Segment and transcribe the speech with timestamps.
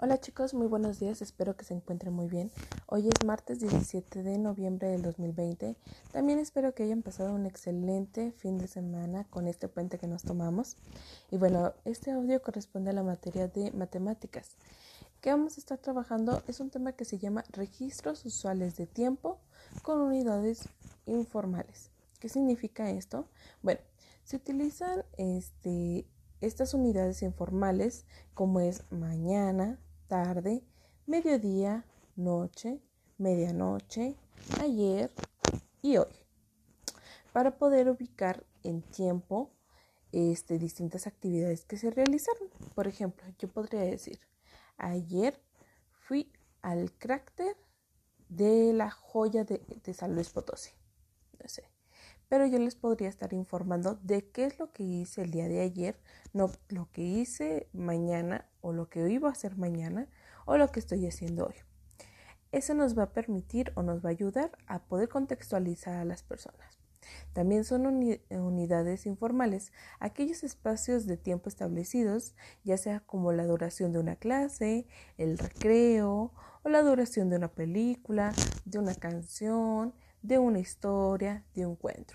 [0.00, 2.52] Hola chicos, muy buenos días, espero que se encuentren muy bien.
[2.86, 5.74] Hoy es martes 17 de noviembre del 2020.
[6.12, 10.22] También espero que hayan pasado un excelente fin de semana con este puente que nos
[10.22, 10.76] tomamos.
[11.32, 14.54] Y bueno, este audio corresponde a la materia de matemáticas.
[15.20, 19.40] Que vamos a estar trabajando es un tema que se llama registros usuales de tiempo
[19.82, 20.68] con unidades
[21.06, 21.90] informales.
[22.20, 23.26] ¿Qué significa esto?
[23.62, 23.80] Bueno,
[24.22, 26.06] se utilizan este,
[26.40, 28.04] estas unidades informales
[28.34, 30.64] como es mañana, tarde,
[31.06, 31.84] mediodía,
[32.16, 32.80] noche,
[33.18, 34.16] medianoche,
[34.60, 35.12] ayer
[35.82, 36.12] y hoy.
[37.32, 39.52] Para poder ubicar en tiempo
[40.12, 42.48] este, distintas actividades que se realizaron.
[42.74, 44.18] Por ejemplo, yo podría decir,
[44.78, 45.40] ayer
[45.92, 47.56] fui al cráter
[48.28, 50.70] de la joya de, de San Luis Potosí.
[51.40, 51.77] No sé.
[52.28, 55.60] Pero yo les podría estar informando de qué es lo que hice el día de
[55.60, 55.98] ayer,
[56.32, 60.08] no lo que hice mañana o lo que iba a hacer mañana
[60.44, 61.54] o lo que estoy haciendo hoy.
[62.52, 66.22] Eso nos va a permitir o nos va a ayudar a poder contextualizar a las
[66.22, 66.78] personas.
[67.32, 73.98] También son unidades informales, aquellos espacios de tiempo establecidos, ya sea como la duración de
[73.98, 80.58] una clase, el recreo o la duración de una película, de una canción, de una
[80.58, 82.14] historia, de un cuento.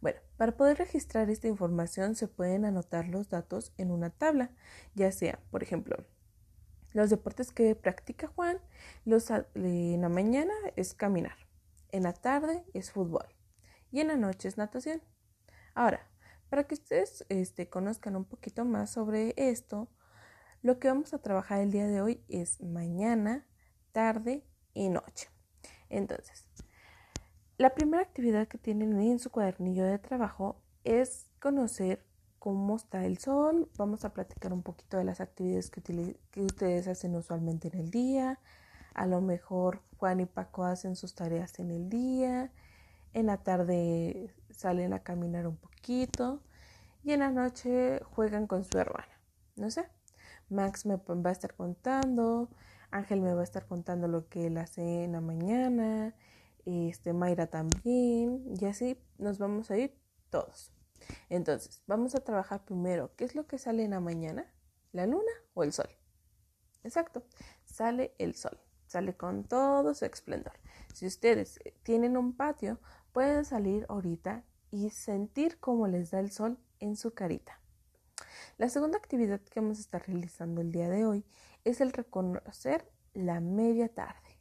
[0.00, 4.50] Bueno, para poder registrar esta información se pueden anotar los datos en una tabla,
[4.94, 5.96] ya sea, por ejemplo,
[6.92, 8.58] los deportes que practica Juan,
[9.04, 11.36] los, en la mañana es caminar,
[11.90, 13.26] en la tarde es fútbol
[13.90, 15.02] y en la noche es natación.
[15.74, 16.10] Ahora,
[16.50, 19.88] para que ustedes este, conozcan un poquito más sobre esto,
[20.60, 23.46] lo que vamos a trabajar el día de hoy es mañana,
[23.92, 25.28] tarde y noche.
[25.88, 26.46] Entonces,
[27.62, 32.04] la primera actividad que tienen en su cuadernillo de trabajo es conocer
[32.40, 33.70] cómo está el sol.
[33.78, 38.40] Vamos a platicar un poquito de las actividades que, ustedes hacen usualmente en el día.
[38.94, 42.50] A lo mejor Juan y Paco hacen sus tareas en el día.
[43.12, 46.42] En la tarde salen a caminar un poquito.
[47.04, 49.20] Y en la noche juegan con su hermana.
[49.54, 49.88] No sé.
[50.48, 52.48] Max me va a estar contando.
[52.90, 56.12] Ángel me va a estar contando lo que él hace en la mañana
[56.64, 59.98] este, Mayra también, y así nos vamos a ir
[60.30, 60.72] todos.
[61.28, 64.52] Entonces, vamos a trabajar primero, ¿qué es lo que sale en la mañana?
[64.92, 65.88] ¿La luna o el sol?
[66.84, 67.24] Exacto,
[67.64, 70.54] sale el sol, sale con todo su esplendor.
[70.94, 72.80] Si ustedes tienen un patio,
[73.12, 77.60] pueden salir ahorita y sentir cómo les da el sol en su carita.
[78.58, 81.24] La segunda actividad que vamos a estar realizando el día de hoy
[81.64, 84.40] es el reconocer la media tarde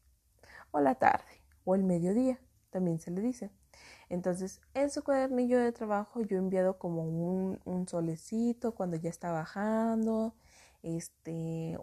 [0.71, 2.39] o la tarde o el mediodía,
[2.69, 3.51] también se le dice.
[4.09, 9.31] Entonces, en su cuadernillo de trabajo yo he enviado como un, solecito cuando ya está
[9.31, 10.35] bajando,
[10.83, 11.77] este,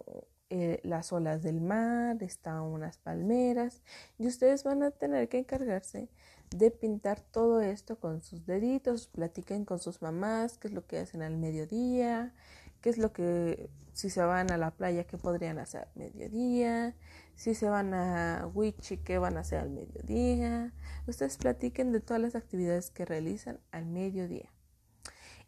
[0.50, 3.82] eh, las olas del mar, están unas palmeras
[4.18, 6.08] y ustedes van a tener que encargarse
[6.50, 10.98] de pintar todo esto con sus deditos, platiquen con sus mamás qué es lo que
[10.98, 12.34] hacen al mediodía,
[12.80, 16.94] qué es lo que, si se van a la playa, qué podrían hacer al mediodía,
[17.34, 20.72] si se van a Wichi, qué van a hacer al mediodía.
[21.06, 24.52] Ustedes platiquen de todas las actividades que realizan al mediodía.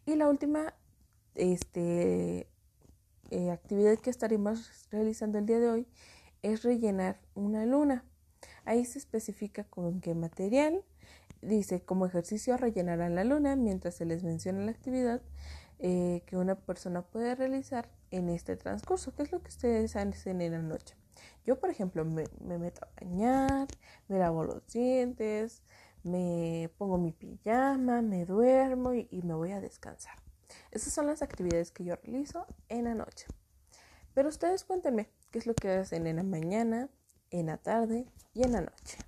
[0.05, 0.73] Y la última
[1.35, 2.47] este,
[3.29, 5.87] eh, actividad que estaremos realizando el día de hoy
[6.41, 8.03] es rellenar una luna.
[8.65, 10.83] Ahí se especifica con qué material.
[11.41, 15.21] Dice, como ejercicio rellenarán la luna mientras se les menciona la actividad
[15.83, 19.15] eh, que una persona puede realizar en este transcurso.
[19.15, 20.95] ¿Qué es lo que ustedes hacen en la noche?
[21.43, 23.67] Yo, por ejemplo, me, meto a bañar,
[24.07, 25.63] me lavo los dientes,
[26.03, 30.13] me pongo mi pijama, me duermo y, y me voy a descansar.
[30.69, 33.25] Esas son las actividades que yo realizo en la noche.
[34.13, 36.89] Pero ustedes cuéntenme qué es lo que hacen en la mañana,
[37.31, 38.05] en la tarde
[38.35, 38.99] y en la noche.